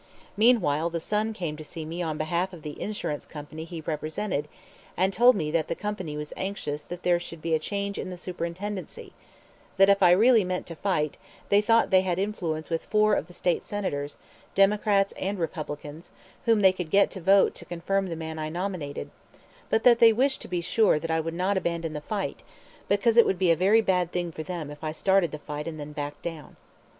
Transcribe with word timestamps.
Meanwhile 0.35 0.89
the 0.89 0.99
son 0.99 1.31
came 1.31 1.55
to 1.57 1.63
see 1.63 1.85
me 1.85 2.01
on 2.01 2.17
behalf 2.17 2.53
of 2.53 2.63
the 2.63 2.81
insurance 2.81 3.27
company 3.27 3.65
he 3.65 3.81
represented 3.81 4.47
and 4.97 5.13
told 5.13 5.35
me 5.35 5.51
that 5.51 5.67
the 5.67 5.75
company 5.75 6.17
was 6.17 6.33
anxious 6.35 6.83
that 6.85 7.03
there 7.03 7.19
should 7.19 7.39
be 7.39 7.53
a 7.53 7.59
change 7.59 7.99
in 7.99 8.09
the 8.09 8.17
superintendency; 8.17 9.13
that 9.77 9.89
if 9.89 10.01
I 10.01 10.09
really 10.09 10.43
meant 10.43 10.65
to 10.65 10.75
fight, 10.75 11.17
they 11.49 11.61
thought 11.61 11.91
they 11.91 12.01
had 12.01 12.17
influence 12.17 12.71
with 12.71 12.85
four 12.85 13.13
of 13.13 13.27
the 13.27 13.33
State 13.33 13.63
Senators, 13.63 14.17
Democrats 14.55 15.13
and 15.19 15.37
Republicans, 15.37 16.09
whom 16.45 16.61
they 16.61 16.73
could 16.73 16.89
get 16.89 17.11
to 17.11 17.21
vote 17.21 17.53
to 17.53 17.65
confirm 17.65 18.07
the 18.09 18.15
man 18.15 18.39
I 18.39 18.49
nominated, 18.49 19.11
but 19.69 19.83
that 19.83 19.99
they 19.99 20.11
wished 20.13 20.41
to 20.41 20.47
be 20.47 20.61
sure 20.61 20.97
that 20.97 21.11
I 21.11 21.19
would 21.19 21.35
not 21.35 21.57
abandon 21.57 21.93
the 21.93 22.01
fight, 22.01 22.41
because 22.87 23.17
it 23.17 23.25
would 23.27 23.37
be 23.37 23.51
a 23.51 23.55
very 23.55 23.81
bad 23.81 24.11
thing 24.11 24.31
for 24.31 24.41
them 24.41 24.71
if 24.71 24.83
I 24.83 24.93
started 24.93 25.29
the 25.31 25.37
fight 25.37 25.67
and 25.67 25.79
then 25.79 25.91
backed 25.91 26.23
down. 26.23 26.55